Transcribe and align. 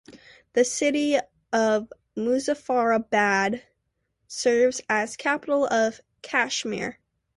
The 0.53 0.65
city 0.65 1.19
of 1.53 1.93
Muzaffarabad 2.17 3.61
serves 4.27 4.81
as 4.89 5.15
capital 5.15 5.67
of 5.67 6.01
Kashmir. 6.23 6.97